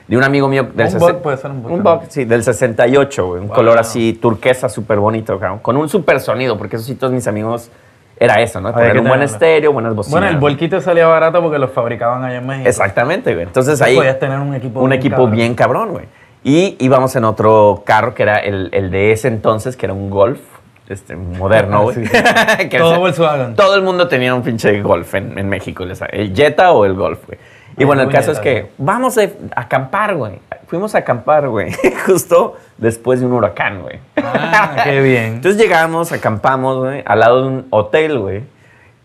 [0.09, 1.83] De un amigo mío del Un Bug puede ser un Bug Un.
[1.83, 3.41] Bug, sí, del 68, güey.
[3.43, 3.57] Un Wow.
[3.57, 5.59] color así turquesa súper bonito, cabrón.
[5.59, 7.71] Con un super sonido, porque eso sí, todos mis amigos
[8.19, 8.73] era eso, ¿no?
[8.73, 10.21] Poner un buen estéreo, buenas bocinas.
[10.21, 12.69] Bueno, el Volquito salía barato porque los fabricaban allá en México.
[12.69, 13.47] Exactamente, güey.
[13.47, 13.97] Entonces ahí.
[13.97, 15.31] Podías tener un equipo Un bien equipo cabrón.
[15.33, 16.05] bien cabrón, güey.
[16.45, 20.11] Y íbamos en otro carro que era el, el de ese entonces, que era un
[20.11, 20.41] Golf.
[20.87, 21.95] Este, moderno, güey.
[21.97, 22.13] Sí, sí.
[22.69, 23.57] Que Todo Volkswagen.
[23.57, 25.85] Todo el mundo tenía un pinche Golf en, en México.
[25.87, 27.39] les- El Jetta o el Golf, güey.
[27.79, 29.23] Y El bueno, el caso Jetta, es que vamos a
[29.57, 30.35] acampar, güey.
[30.75, 31.71] Fuimos a acampar, güey.
[32.07, 34.01] Justo después de un huracán, güey.
[34.17, 35.35] Ah, qué bien.
[35.35, 38.43] Entonces llegamos, acampamos, güey, al lado de un hotel, güey.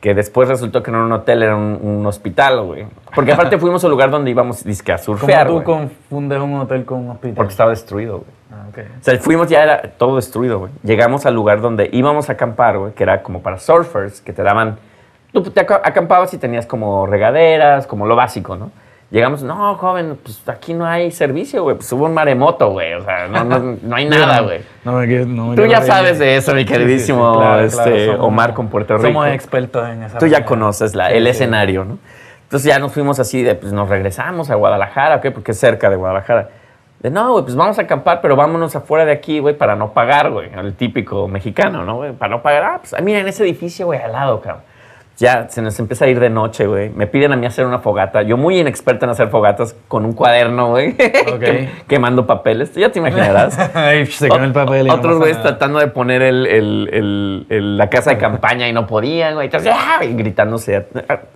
[0.02, 2.88] Que después resultó que no era un hotel, era un, un hospital, güey.
[3.14, 5.64] Porque aparte fuimos al lugar donde íbamos dizque, a ¿Cómo surfear, tú güey.
[5.66, 7.36] confundes un hotel con un hospital?
[7.36, 8.30] Porque estaba destruido, güey.
[8.52, 8.78] Ah, ok.
[9.00, 10.72] O sea, fuimos ya era todo destruido, güey.
[10.82, 14.42] Llegamos al lugar donde íbamos a acampar, güey, que era como para surfers, que te
[14.42, 14.80] daban...
[15.34, 18.72] Tú te aca- acampabas y tenías como regaderas, como lo básico, ¿no?
[19.12, 21.76] Llegamos, no, joven, pues aquí no hay servicio, güey.
[21.78, 22.94] Pues hubo un maremoto, güey.
[22.94, 24.62] O sea, no, no, no hay nada, güey.
[24.84, 28.12] No no Tú ya sabes de eso, mi Sí, sí, sí, queridísimo claro, este, claro,
[28.14, 29.08] somos- Omar con Puerto Rico.
[29.08, 31.30] Somos expertos en esa Tú ya conoces la- el sí.
[31.32, 31.98] escenario, ¿no?
[32.44, 35.28] Entonces ya nos fuimos así de, pues nos regresamos a Guadalajara, ¿ok?
[35.34, 36.50] Porque es cerca de Guadalajara.
[37.00, 39.92] De, no, güey, pues vamos a acampar, pero vámonos afuera de aquí, güey, para no
[39.94, 40.50] pagar, güey.
[40.54, 42.12] El típico mexicano, ¿no, güey?
[42.14, 42.64] Para no pagar.
[42.64, 44.64] Ah, pues mira, en ese edificio, güey, al lado, cabrón.
[45.20, 46.90] Ya se nos empieza a ir de noche, güey.
[46.92, 48.22] Me piden a mí hacer una fogata.
[48.22, 50.96] Yo muy inexperto en hacer fogatas con un cuaderno, güey.
[50.98, 52.74] Quem- Quemando papeles.
[52.74, 53.58] Ya te imaginarás.
[53.76, 54.88] Ay, se quemó el papel.
[54.88, 55.50] no Otros güeyes nada.
[55.50, 59.48] tratando de poner el, el- el- la casa de campaña y no podían, güey.
[59.48, 60.88] Entonces, y gritándose.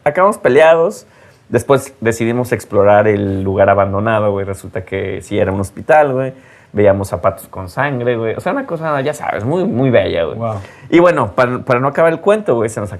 [0.06, 1.06] Acabamos peleados.
[1.50, 4.46] Después decidimos explorar el lugar abandonado, güey.
[4.46, 6.34] Resulta que sí era un hospital, güey.
[6.74, 8.36] Veíamos zapatos con sangre, güey.
[8.36, 10.38] O sea, una cosa, ya sabes, muy, muy bella, güey.
[10.38, 10.56] Wow.
[10.90, 12.94] Y bueno, para, para no acabar el cuento, güey, se nos...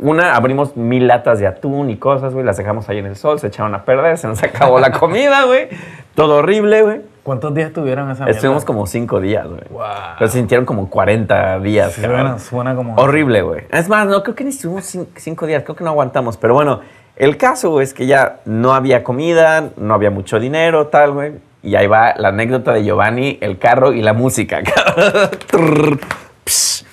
[0.00, 3.40] Una, abrimos mil latas de atún y cosas, güey, las dejamos ahí en el sol,
[3.40, 5.68] se echaron a perder, se nos acabó la comida, güey.
[6.14, 7.00] Todo horrible, güey.
[7.24, 8.36] ¿Cuántos días tuvieron esa mierda?
[8.36, 9.60] Estuvimos como cinco días, güey.
[9.70, 9.82] Wow.
[10.18, 12.94] Pero se sintieron como 40 días, Sí, bueno, suena como...
[12.96, 13.62] Horrible, güey.
[13.70, 16.36] Es más, no creo que ni estuvimos cin- cinco días, creo que no aguantamos.
[16.36, 16.80] Pero bueno,
[17.16, 21.32] el caso güey, es que ya no había comida, no había mucho dinero, tal, güey.
[21.68, 24.62] Y ahí va la anécdota de Giovanni, el carro y la música.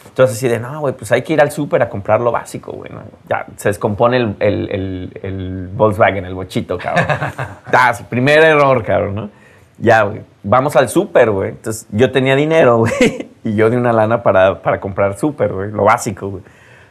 [0.10, 2.72] Entonces así de, no, güey, pues hay que ir al súper a comprar lo básico,
[2.74, 2.92] güey.
[2.92, 3.02] ¿no?
[3.30, 7.06] Ya se descompone el, el- el- el Volkswagen, el bochito, cabrón.
[7.98, 9.30] Su primer error, cabrón, ¿no?
[9.78, 10.22] Ya, güey.
[10.44, 11.50] Vamos al súper, güey.
[11.52, 13.30] Entonces yo tenía dinero, güey.
[13.46, 15.72] Y yo di una lana para, para comprar súper, güey.
[15.72, 16.44] Lo básico, güey.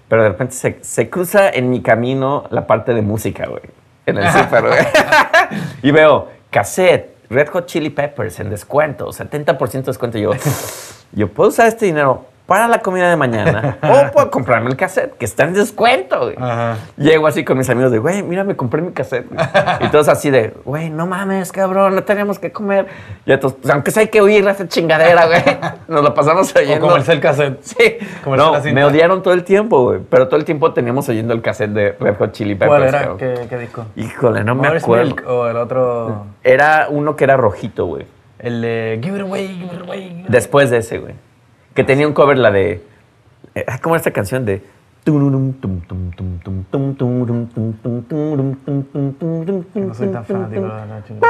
[0.08, 3.62] Pero de repente se, se cruza en mi camino la parte de música, güey.
[4.06, 4.78] En el súper, güey.
[5.82, 10.18] y veo cassette, Red Hot Chili Peppers en descuento, 70% de descuento.
[10.18, 10.30] Yo,
[11.12, 15.16] yo puedo usar este dinero para la comida de mañana o puedo comprarme el cassette,
[15.16, 16.36] que está en descuento, güey.
[16.96, 19.28] Llego así con mis amigos de, güey, mira, me compré mi cassette.
[19.28, 19.44] güey".
[19.80, 22.86] Y todos así de, güey, no mames, cabrón, no tenemos que comer.
[23.26, 25.42] Y entonces, pues, aunque sea hay que huir a esa chingadera, güey.
[25.88, 26.86] Nos lo pasamos O oyendo.
[26.86, 27.62] comerse el cassette.
[27.62, 27.98] Sí.
[28.22, 30.00] Comerse No, me odiaron todo el tiempo, güey.
[30.10, 32.68] Pero todo el tiempo teníamos oyendo el cassette de Red Hot Chili Peppers.
[32.68, 33.16] ¿Cuál era?
[33.16, 33.86] ¿Qué, qué disco?
[33.96, 35.04] Híjole, no me acuerdo.
[35.14, 36.26] Milk o el otro...
[36.42, 38.06] Era uno que era rojito, güey.
[38.38, 40.02] El de Give It Away, Give It Away.
[40.08, 41.14] give it Después de ese, güey.
[41.74, 42.82] Que tenía un cover, la de.
[43.54, 44.62] eh, ¿Cómo era esta canción de.?
[49.74, 51.20] No soy tan fanático de la Chili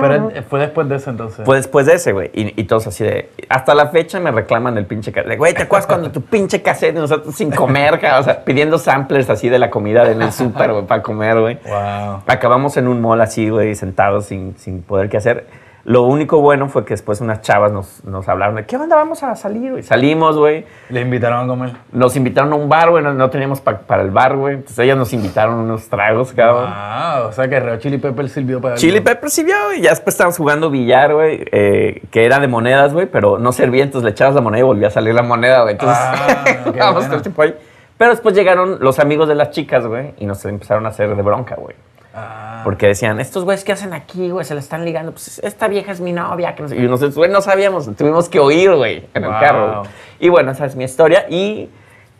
[0.00, 1.44] Pero eh, fue después de eso entonces.
[1.44, 2.30] Fue después de ese, güey.
[2.32, 3.28] Y, y todos así de.
[3.50, 5.36] Hasta la fecha me reclaman el pinche cassette.
[5.36, 9.50] Güey, ¿te acuerdas cuando tu pinche cassette nosotros sin comer, O sea, pidiendo samplers así
[9.50, 11.58] de la comida en el súper, güey, para comer, güey.
[11.66, 12.22] Wow.
[12.26, 15.63] Acabamos en un mall así, güey, sentados sin, sin poder qué hacer.
[15.86, 19.22] Lo único bueno fue que después unas chavas nos, nos hablaron de, ¿qué onda vamos
[19.22, 19.82] a salir, güey?
[19.82, 20.64] Salimos, güey.
[20.88, 21.72] Le invitaron a comer.
[21.92, 23.04] Nos invitaron a un bar, güey.
[23.04, 24.54] No, no teníamos pa- para el bar, güey.
[24.54, 26.70] Entonces ellas nos invitaron unos tragos, cabrón.
[26.74, 29.04] Ah, o sea que Red Hot Chili Pepper sirvió para Chili algo.
[29.04, 33.04] Pepper sirvió, y ya después estábamos jugando billar, güey, eh, que era de monedas, güey,
[33.04, 35.72] pero no servía, entonces le echabas la moneda y volvía a salir la moneda, güey.
[35.72, 36.44] Entonces, Ah,
[36.74, 37.54] todo el tiempo ahí.
[37.98, 41.22] Pero después llegaron los amigos de las chicas, güey, y nos empezaron a hacer de
[41.22, 41.76] bronca, güey.
[42.16, 44.44] Ah, Porque decían, estos güeyes, ¿qué hacen aquí, güey?
[44.44, 45.12] Se la están ligando.
[45.12, 46.54] Pues esta vieja es mi novia.
[46.54, 46.76] que no sé".
[46.76, 47.94] Y nosotros, güey, no sabíamos.
[47.96, 49.82] Tuvimos que oír, güey, en el carro.
[50.20, 51.26] Y bueno, esa es mi historia.
[51.28, 51.68] Y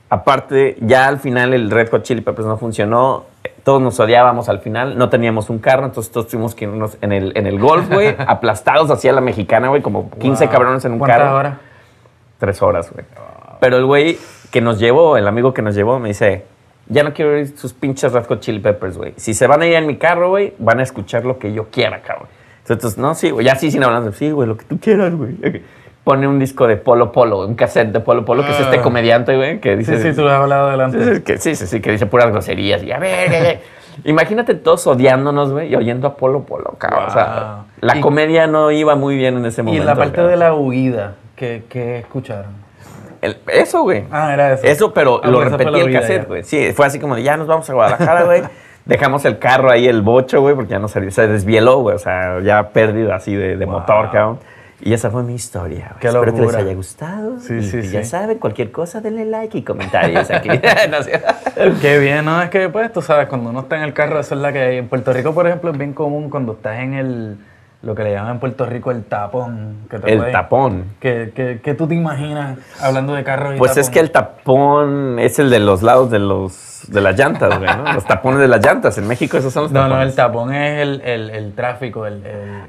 [0.08, 3.26] aparte, ya al final el Red Hot Chili Peppers no funcionó.
[3.62, 4.98] Todos nos odiábamos al final.
[4.98, 8.14] No teníamos un carro, entonces todos tuvimos que irnos en el, en el golf, güey,
[8.26, 10.52] aplastados hacia la mexicana, güey, como 15 wow.
[10.52, 11.36] cabrones en un ¿Cuántas carro.
[11.36, 11.58] horas?
[12.38, 13.06] Tres horas, güey.
[13.60, 14.18] Pero el güey
[14.50, 16.44] que nos llevó, el amigo que nos llevó, me dice,
[16.88, 19.14] ya no quiero oír sus pinches Red Hot Chili Peppers, güey.
[19.16, 21.68] Si se van a ir en mi carro, güey, van a escuchar lo que yo
[21.70, 22.28] quiera, cabrón.
[22.68, 25.34] Entonces, no, sí, güey, ya sí, sin hablando, sí, güey, lo que tú quieras, güey.
[25.34, 25.62] Ok.
[26.04, 28.82] Pone un disco de Polo Polo, un cassette de Polo Polo, que es este Ah.
[28.82, 30.02] comediante, güey, que Sí, dice...
[30.10, 31.02] sí, tú lo has hablado adelante.
[31.02, 32.82] Sí, sí, que, sí, sí, sí, que dice puras groserías.
[32.82, 33.60] Y a ver, eh.
[34.04, 37.04] imagínate todos odiándonos, güey, y oyendo a Polo Polo, cabrón.
[37.06, 39.82] O sea, la Y- comedia no iba muy bien en ese Y momento.
[39.82, 40.30] en la parte cabrón.
[40.32, 42.52] de la huida, ¿qué, qué escucharon?
[43.24, 44.04] El- eso, güey.
[44.10, 44.66] Ah, era eso.
[44.66, 46.28] Eso, pero Ah, lo pues repetí el cassette, ya.
[46.28, 46.42] güey.
[46.44, 48.42] Sí, fue así como de ya nos vamos a Guadalajara, güey.
[48.84, 51.96] Dejamos el carro ahí, el bocho, güey, porque ya no se, se desvieló, güey.
[51.96, 53.80] O sea, ya perdido así de, de Wow.
[53.80, 54.38] motor, cabrón.
[54.82, 55.92] Y esa fue mi historia.
[56.00, 57.38] Qué Espero que les haya gustado.
[57.40, 58.10] Sí, y sí, que Ya sí.
[58.10, 60.48] saben, cualquier cosa, denle like y comentarios aquí.
[60.90, 60.98] No.
[61.80, 62.42] Qué bien, ¿no?
[62.42, 64.58] Es que, pues, tú sabes, cuando uno está en el carro, eso es la que
[64.58, 64.76] hay.
[64.78, 67.38] En Puerto Rico, por ejemplo, es bien común cuando estás en el,
[67.84, 69.86] lo que le llaman en Puerto Rico el tapón.
[69.90, 70.84] Que te el puede- tapón.
[71.00, 75.18] ¿Qué, qué, qué tú te imaginas hablando de carros y Pues es que el tapón
[75.18, 77.92] es el de los lados de los de las llantas, güey, ¿no?
[77.92, 78.96] Los tapones de las llantas.
[78.98, 79.98] En México esos son los No, tapones.
[79.98, 82.22] no, el tapón es el, el, el tráfico, el,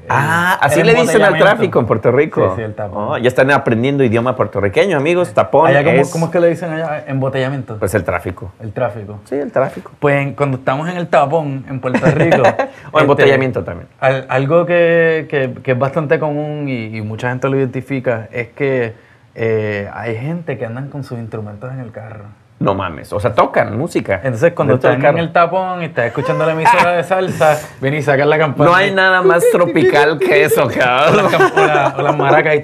[0.08, 2.50] Ah, así le dicen al tráfico en Puerto Rico.
[2.50, 3.04] Sí, sí, el tapón.
[3.08, 5.32] Oh, ya están aprendiendo idioma puertorriqueño, amigos.
[5.34, 7.04] Tapón Allá, ¿cómo, es, cómo es que le dicen allá?
[7.06, 7.78] Embotellamiento.
[7.78, 8.52] pues el tráfico.
[8.60, 9.20] el tráfico.
[9.24, 9.90] Sí, el tráfico.
[9.98, 12.42] Pues cuando estamos en el tapón en Puerto Rico.
[12.92, 13.88] O embotellamiento también.
[14.00, 18.48] al- algo que, que- que es bastante común y, y mucha gente lo identifica es
[18.48, 18.94] que
[19.34, 22.24] eh, hay gente que andan con sus instrumentos en el carro.
[22.58, 23.12] No mames.
[23.12, 24.20] O sea, tocan música.
[24.24, 28.02] Entonces, cuando del en el tapón y estás escuchando la emisora de salsa, ven y
[28.02, 28.70] sacan la campana.
[28.70, 31.26] No hay nada más tropical que eso, la cabrón.
[31.54, 32.54] o la- o las maracas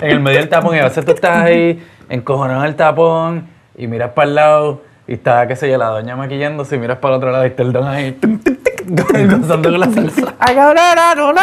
[0.00, 3.48] en el medio del tapón y a veces tú estás ahí encojonado en el tapón
[3.76, 6.98] y miras para el lado y está, qué sé yo, la doña maquillándose y miras
[6.98, 10.34] para el otro lado y está el don ahí con la salsa.
[10.38, 11.42] Ay, ahora no, no.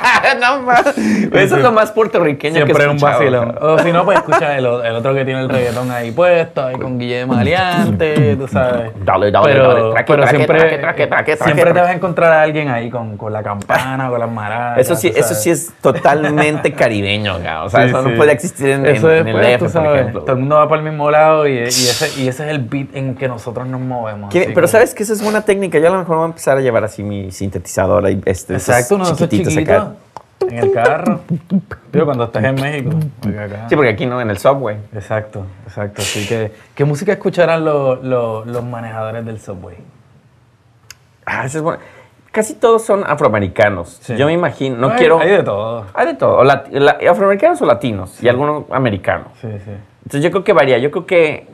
[0.40, 0.96] no más.
[0.96, 3.54] Eso es lo más puertorriqueño Siempre que es he un vacilón.
[3.60, 6.76] O si no, pues escucha el, el otro que tiene el reggaetón ahí puesto, ahí
[6.76, 8.92] con Guillermo Maleante, tú sabes.
[9.04, 11.88] Dale, dale, pero, dale, traque, pero traque, siempre, traque, traque, traque, traque, siempre te vas
[11.90, 14.78] a encontrar a alguien ahí con, con la campana, con las maracas.
[14.78, 17.36] Eso sí, eso sí es totalmente caribeño.
[17.36, 18.08] O sea, Sí, eso sí.
[18.10, 20.20] no puede existir en, Eso en- es, en el por ejemplo.
[20.22, 22.58] Todo el mundo va para el mismo lado y, y ese, y ese es el
[22.60, 24.30] beat en que nosotros nos movemos.
[24.32, 25.78] ¿Qué- así Pero que- sabes que esa es buena técnica.
[25.78, 28.96] Yo a lo mejor voy a empezar a llevar así mi sintetizador ahí, este, Exacto,
[28.96, 29.89] esos chiquititos chiquitos acá.
[30.40, 31.20] En el carro.
[31.92, 32.90] Digo, cuando estás en México.
[33.28, 34.76] acá- Sí, porque aquí no, en el subway.
[34.94, 36.02] Exacto, exacto.
[36.02, 39.76] Así que, ¿qué música escucharán los, los, los manejadores del subway?
[41.26, 41.80] Ah, esa es buena.
[42.32, 43.98] Casi todos son afroamericanos.
[44.02, 44.16] Sí.
[44.16, 45.20] Yo me imagino, no Hay- quiero...
[45.20, 45.84] Hay de todo.
[45.94, 46.64] Hay de todo, o la-
[47.10, 49.28] afroamericanos o latinos, y algunos americanos.
[49.40, 49.70] Sí, sí.
[50.04, 50.78] Entonces yo creo que varía.
[50.78, 51.46] Yo creo que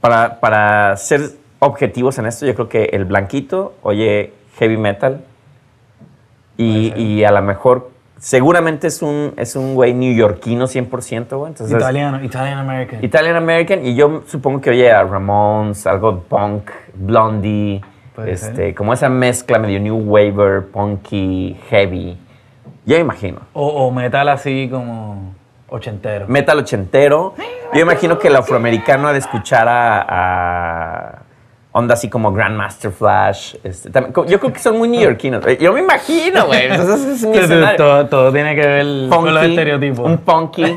[0.00, 1.20] para, para ser
[1.60, 5.24] objetivos en esto, yo creo que el blanquito oye heavy metal
[6.56, 11.52] y, y a lo mejor seguramente es un, es un güey neoyorquino 100%, güey.
[11.52, 13.04] Entonces, Italiano, Italian American.
[13.04, 17.80] Italian American y yo supongo que oye a Ramones, algo punk, Blondie,
[18.26, 22.18] este, como esa mezcla medio new waver, punky, heavy.
[22.86, 23.40] Yo me imagino.
[23.52, 25.34] o, o metal así como
[25.68, 26.26] ochentero.
[26.28, 27.34] metal ochentero.
[27.74, 31.22] Yo imagino que el afroamericano ha de escuchar a, a
[31.76, 33.56] onda así como Grandmaster Flash.
[33.62, 35.44] este, también- yo creo que son muy neoyorquinos.
[35.60, 36.68] Yo me imagino, güey.
[36.70, 40.06] Es todo, tiene que ver con los estereotipos.
[40.06, 40.64] Un punky.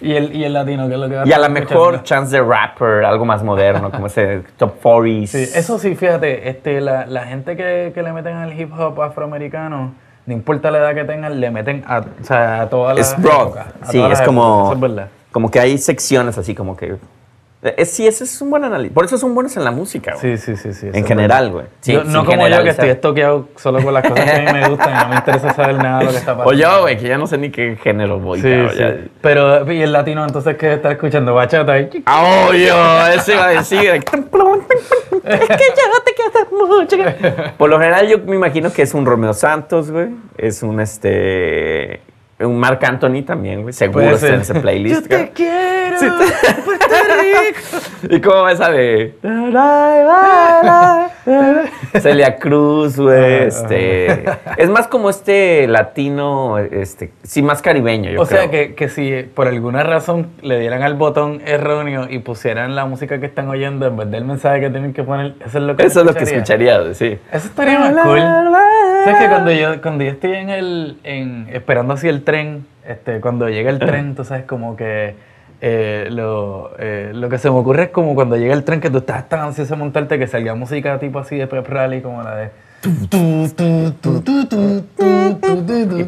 [0.00, 2.02] Y el, y el latino, que es lo que va y a lo mejor escuchando.
[2.04, 5.26] Chance the Rapper, algo más moderno, como ese Top 40s.
[5.26, 9.02] Sí, eso sí, fíjate, este, la, la gente que, que le meten al hip hop
[9.02, 9.94] afroamericano,
[10.26, 13.20] no importa la edad que tengan, le meten a, o sea, a todas las es
[13.20, 13.46] broad.
[13.48, 16.96] épocas, a Sí, es como, épocas, es como que hay secciones así como que...
[17.62, 18.92] eh, sí, ese es un buen análisis.
[18.94, 20.36] Por eso son buenos en la música, güey.
[20.36, 20.72] Sí, sí, sí.
[20.72, 21.66] sí En es general, güey.
[21.80, 24.60] Sí, Yo- no como yo que estoy estoqueado solo con las cosas que a mí
[24.60, 26.50] me gustan y no me interesa saber nada de lo que está pasando.
[26.50, 28.40] O yo, güey, que ya no sé ni qué género voy.
[28.40, 28.78] Sí, sí.
[28.78, 28.96] ya.
[29.20, 31.34] Pero, ¿y el latino entonces qué está escuchando?
[31.34, 31.78] Bachata.
[31.80, 32.74] y- Ah, Obvio,
[33.14, 33.78] eso iba a decir.
[33.90, 36.96] Es que ya te queda mucho.
[37.58, 40.08] Por lo general, yo me imagino que es un Romeo Santos, güey.
[40.36, 42.00] Es un este.
[42.40, 43.72] Un Marc Anthony también, güey.
[43.72, 45.02] Seguro está en ese playlist.
[45.02, 45.98] Yo te quiero.
[45.98, 46.06] Sí,
[46.64, 46.86] Puerto
[47.20, 47.60] Rico.
[48.14, 49.14] ¿Y cómo va esa de.
[52.00, 53.44] Celia Cruz, güey.
[53.44, 54.24] Este.
[54.56, 57.10] Es más como este latino, este.
[57.22, 58.50] Sí, más caribeño, yo O sea creo.
[58.68, 63.18] que, que si por alguna razón le dieran al botón erróneo y pusieran la música
[63.18, 65.86] que están oyendo en vez del mensaje que tienen que poner, eso es lo que
[65.86, 66.76] Eso es lo que escucharía.
[66.76, 67.18] escucharía, sí.
[67.32, 68.20] Eso estaría más cool.
[69.04, 73.20] ¿Sabes que cuando yo, cuando yo estoy en el, en, esperando así el tren, este,
[73.20, 75.14] cuando llega el tren, tú sabes como que
[75.60, 78.90] eh, lo, eh, lo que se me ocurre es como cuando llega el tren que
[78.90, 82.22] tú estás tan ansioso de montarte que salga música tipo así de pep rally como
[82.22, 82.50] la de...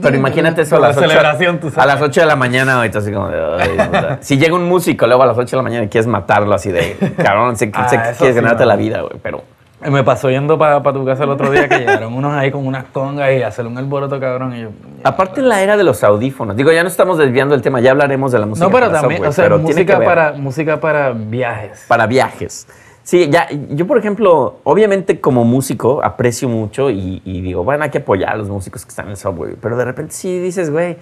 [0.03, 3.01] Pero imagínate eso a las, 8, celebración, tú a las 8 de la mañana, ahorita
[3.01, 3.39] así como de.
[4.21, 6.71] Si llega un músico luego a las 8 de la mañana y quieres matarlo así
[6.71, 8.67] de, cabrón, que- Ah, eso quieres sí, ganarte mano.
[8.67, 9.43] la vida, güey, pero...
[9.89, 12.85] Me pasó yendo para tu casa el otro día que llegaron unos ahí con unas
[12.85, 14.69] congas y hacer un alboroto cabrón y yo...
[15.05, 17.93] Aparte en la era de los audífonos, digo, ya no estamos desviando el tema, ya
[17.93, 18.67] hablaremos de la música.
[18.67, 21.85] No, pero para también, software, o sea, pero música para, música para viajes.
[21.89, 22.67] para viajes.
[23.03, 27.91] Sí, ya, yo por ejemplo, obviamente como músico aprecio mucho y, y digo, bueno, hay
[27.91, 30.71] que apoyar a los músicos que están en el software, pero de repente sí dices,
[30.71, 30.99] güey,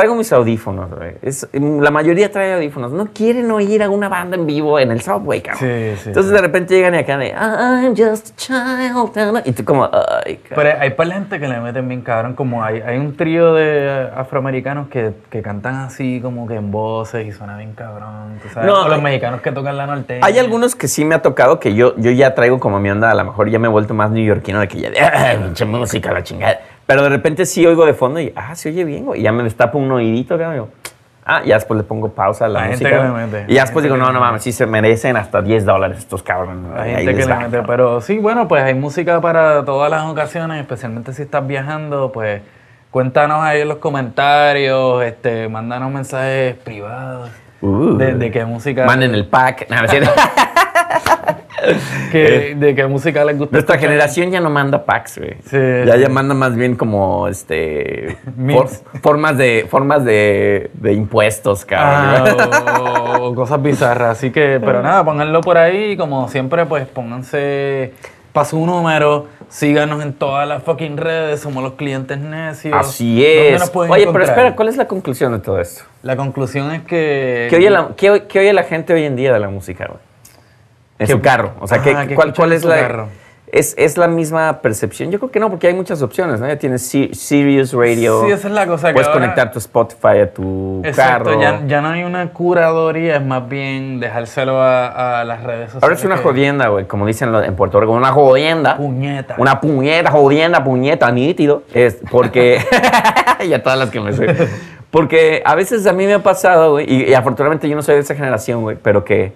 [0.00, 1.12] traigo mis audífonos, güey.
[1.22, 5.00] Es- la mayoría trae audífonos, no quieren oír a una banda en vivo en el
[5.02, 5.60] subway, cabrón.
[5.60, 6.34] Sí, sí, Entonces sí.
[6.36, 9.84] de repente llegan y acá de, I'm just a child, y tú como,
[10.24, 10.74] ay, cabrón.
[10.96, 14.88] Pero hay gente que le meten bien cabrón, como hay, hay un trío de afroamericanos
[14.88, 18.82] que, que cantan así como que en voces y suena bien cabrón, tú sabes, No,
[18.82, 20.20] o los hay- mexicanos que tocan la norteña.
[20.24, 23.10] Hay algunos que sí me ha tocado que yo, yo ya traigo como mi onda,
[23.10, 25.64] a lo mejor ya me he vuelto más neoyorquino de que ya de, "Ah, pinche
[25.64, 26.58] música, la chingada.
[26.90, 29.20] Pero de repente sí oigo de fondo y, ah, se oye bien, güey.
[29.20, 30.54] Y ya me destapo un oídito, cabrón.
[30.54, 30.68] y yo,
[31.24, 32.90] Ah, ya después le pongo pausa a la gente música.
[32.90, 35.40] que le mete, y ya después gente digo, no, no mames, sí se merecen hasta
[35.42, 36.72] 10 dólares estos cabrones.
[36.76, 40.60] Ahí gente que le mete, pero sí, bueno, pues hay música para todas las ocasiones,
[40.60, 42.42] especialmente si estás viajando, pues
[42.90, 47.30] cuéntanos ahí en los comentarios, este, mándanos mensajes privados
[47.62, 47.96] Uh.
[47.98, 48.84] de, de qué música...
[48.86, 49.66] Manden el pack.
[49.70, 49.76] No.
[52.10, 53.52] que- de qué música les gusta.
[53.52, 53.90] Nuestra escuchar.
[53.90, 55.34] generación ya no manda packs, güey.
[55.46, 56.00] Sí, ya, sí.
[56.00, 58.16] ya manda más bien como este
[58.52, 58.68] for-
[59.02, 62.36] formas de formas de, de impuestos, cabrón.
[62.38, 64.18] Ah, o, o cosas bizarras.
[64.18, 65.96] Así que, pero nada, pónganlo por ahí.
[65.96, 67.92] Como siempre, pues pónganse
[68.32, 69.26] para su número.
[69.48, 71.40] Síganos en todas las fucking redes.
[71.40, 72.74] Somos los clientes necios.
[72.76, 73.70] Así ¿Dónde es.
[73.74, 75.82] Oye, pero espera, ¿cuál es la conclusión de todo esto?
[76.02, 77.48] La conclusión es que.
[77.50, 79.86] ¿Qué oye, la, qué oye- qué oye la gente hoy en día de la música,
[79.86, 79.98] güey?
[81.00, 81.54] En ¿Qué- su carro.
[81.60, 82.76] O sea, ¿qué- Ajá, ¿qué cuál, cuál es la.
[82.78, 83.08] carro?
[83.52, 85.10] ¿Es, ¿Es la misma percepción?
[85.10, 86.46] Yo creo que no, porque hay muchas opciones, ¿no?
[86.46, 88.22] Ya tienes Si- Sirius Radio.
[88.24, 91.40] Sí, esa es la cosa que Puedes ahora- conectar tu Spotify a tu Exacto, carro.
[91.40, 95.82] ya, ya no hay una curaduría, es más bien dejárselo a, a las redes sociales.
[95.82, 98.76] Ahora es una que- jodienda, güey, como dicen en Puerto Rico, una jodienda.
[98.76, 99.34] Puñeta.
[99.36, 101.64] Una puñeta, jodienda, puñeta, nítido.
[101.74, 102.60] Es porque.
[103.48, 104.48] ya todas las que me sé.
[104.92, 107.96] Porque a veces a mí me ha pasado, güey, y, y afortunadamente yo no soy
[107.96, 109.32] de esa generación, güey, pero que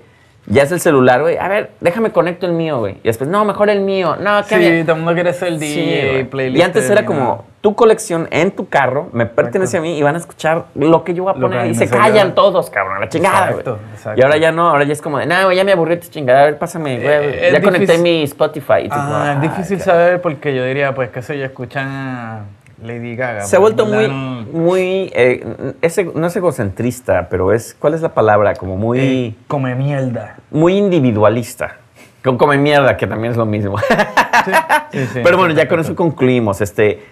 [0.47, 1.39] ya es el celular, güey.
[1.39, 2.95] A ver, déjame conecto el mío, güey.
[3.03, 4.17] Y después, no, mejor el mío.
[4.21, 4.85] No, qué Sí, bien.
[4.87, 6.25] todo el mundo quiere ser DJ, Sí, güey.
[6.25, 6.59] playlist.
[6.59, 10.17] y antes era como tu colección en tu carro, me pertenece a mí y van
[10.17, 13.01] a escuchar lo que yo voy a que poner y se callan todos, cabrón, a
[13.01, 13.61] la chingada, güey.
[13.61, 14.21] Exacto, exacto.
[14.21, 16.09] Y ahora ya no, ahora ya es como de, no, güey, ya me aburrí tu
[16.09, 17.09] chingada, a ver, pásame, güey.
[17.09, 18.83] Eh, ya conecté mi Spotify.
[18.85, 19.95] Y Ah, es "Ay, difícil cabrón".
[19.97, 22.45] saber porque yo diría, pues, qué sé yo, escuchan
[22.83, 23.43] Lady Gaga.
[23.43, 28.15] Se ha vuelto muy, muy, eh, ese- no es egocentrista, pero es, ¿cuál es la
[28.15, 28.55] palabra?
[28.55, 30.37] Como muy, Eh, come mierda.
[30.51, 31.77] muy individualista.
[32.23, 33.77] Con come mierda, que también es lo mismo.
[33.79, 36.61] Sí, sí, Pero bueno, ya con eso concluimos.
[36.63, 37.03] Este,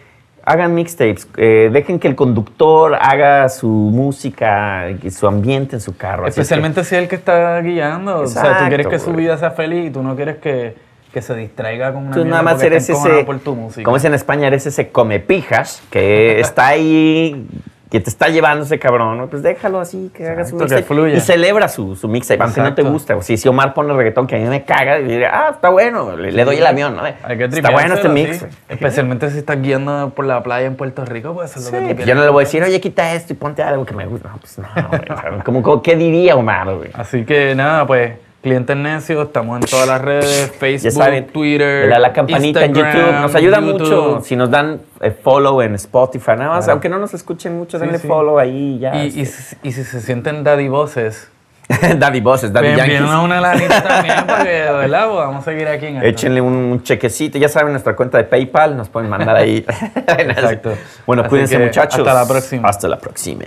[0.44, 5.96] hagan mixtapes, eh, dejen que el conductor haga su música, y su ambiente en su
[5.96, 6.22] carro.
[6.24, 8.20] Así es que- Especialmente si es el que está guiando.
[8.20, 10.76] o sea, tú quieres que su vida sea feliz y tú no quieres que,
[11.12, 13.84] que se distraiga con una Tú nada más eres ese, por tu música.
[13.84, 17.46] como es en España, eres ese comepijas que está ahí,
[17.90, 19.26] que te está llevando ese cabrón, ¿no?
[19.26, 21.14] Pues déjalo así, que haga su mixtape.
[21.14, 23.12] Y celebra su, su mixtape, aunque no te guste.
[23.12, 25.68] O si, si Omar pone reggaetón que a mí me caga, y diré, ah, está
[25.68, 27.02] bueno, le, le doy el avión, ¿no?
[27.02, 28.38] Hay que está bueno este mix.
[28.38, 28.46] sí.
[28.70, 31.78] Especialmente si estás guiando por la playa en Puerto Rico, pues eso es lo que
[31.80, 32.06] tú Sí, quieres.
[32.06, 34.30] yo no le voy a decir, oye, quita esto y ponte algo que me gusta.
[34.30, 35.42] No, pues no, güey.
[35.44, 36.88] Como, como, ¿qué diría Omar, güey?
[36.94, 41.84] Así que nada, pues, clientes necios, estamos en todas las redes, Facebook, Ya saben, Twitter,
[41.84, 43.20] le da la campanita en Instagram, YouTube.
[43.20, 43.72] Nos ayuda YouTube.
[43.80, 46.32] mucho si nos dan eh, follow en Spotify.
[46.36, 46.72] Nada más, Claro.
[46.72, 48.08] aunque no nos escuchen mucho, Sí, denle sí.
[48.08, 48.96] follow ahí y ya.
[49.04, 49.42] Y, y, este.
[49.42, 51.28] si- y si se sienten daddy voces,
[51.98, 52.98] Daddy Bosses, Daddy pues Yankees.
[52.98, 55.06] envíenos una lanita también para que, ¿verdad?
[55.06, 56.08] Pues vamos a seguir aquí en esto.
[56.08, 57.38] Échenle un, un chequecito.
[57.38, 59.64] Ya saben, nuestra cuenta de PayPal nos pueden mandar ahí.
[60.18, 60.74] Exacto.
[61.06, 62.00] Bueno, Así cuídense, que muchachos.
[62.00, 62.68] hasta la próxima.
[62.68, 63.44] Hasta la próxima.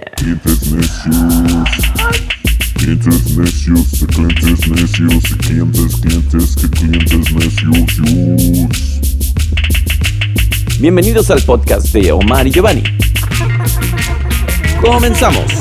[2.85, 3.99] Clientes necios.
[3.99, 7.89] De clientes necios, de clientes, clientes, que clientes necios.
[10.79, 12.83] Bienvenidos al podcast de Omar y Giovanni.
[14.79, 15.51] Comenzamos.